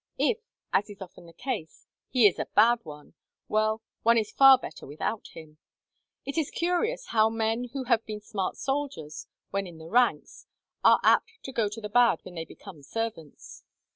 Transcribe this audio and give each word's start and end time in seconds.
If, 0.17 0.39
as 0.73 0.89
is 0.89 0.99
often 0.99 1.27
the 1.27 1.31
case, 1.33 1.85
he 2.09 2.27
is 2.27 2.39
a 2.39 2.47
bad 2.55 2.79
one, 2.85 3.13
well, 3.47 3.83
one 4.01 4.17
is 4.17 4.31
far 4.31 4.57
better 4.57 4.87
without 4.87 5.27
him. 5.33 5.59
It 6.25 6.39
is 6.39 6.49
curious 6.49 7.09
how 7.09 7.29
men 7.29 7.65
who 7.73 7.83
have 7.83 8.03
been 8.07 8.19
smart 8.19 8.55
soldiers, 8.57 9.27
when 9.51 9.67
in 9.67 9.77
the 9.77 9.85
ranks, 9.91 10.47
are 10.83 10.99
apt 11.03 11.33
to 11.43 11.51
go 11.53 11.69
to 11.69 11.79
the 11.79 11.87
bad 11.87 12.21
when 12.23 12.33
they 12.33 12.45
become 12.45 12.81
servants. 12.81 13.63